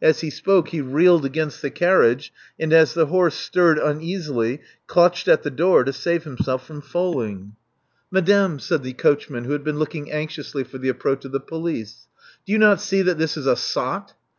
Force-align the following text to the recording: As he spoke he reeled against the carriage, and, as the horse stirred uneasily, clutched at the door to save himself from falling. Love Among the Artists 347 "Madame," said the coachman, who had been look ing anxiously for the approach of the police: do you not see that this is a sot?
As 0.00 0.20
he 0.20 0.30
spoke 0.30 0.68
he 0.68 0.80
reeled 0.80 1.26
against 1.26 1.60
the 1.60 1.68
carriage, 1.68 2.32
and, 2.58 2.72
as 2.72 2.94
the 2.94 3.04
horse 3.04 3.34
stirred 3.34 3.76
uneasily, 3.76 4.62
clutched 4.86 5.28
at 5.28 5.42
the 5.42 5.50
door 5.50 5.84
to 5.84 5.92
save 5.92 6.24
himself 6.24 6.66
from 6.66 6.80
falling. 6.80 7.54
Love 8.10 8.24
Among 8.24 8.24
the 8.26 8.34
Artists 8.34 8.68
347 8.68 8.70
"Madame," 8.70 8.70
said 8.70 8.82
the 8.82 8.92
coachman, 8.94 9.44
who 9.44 9.52
had 9.52 9.64
been 9.64 9.78
look 9.78 9.94
ing 9.94 10.10
anxiously 10.10 10.64
for 10.64 10.78
the 10.78 10.88
approach 10.88 11.26
of 11.26 11.32
the 11.32 11.40
police: 11.40 12.06
do 12.46 12.52
you 12.52 12.58
not 12.58 12.80
see 12.80 13.02
that 13.02 13.18
this 13.18 13.36
is 13.36 13.44
a 13.46 13.56
sot? 13.56 14.14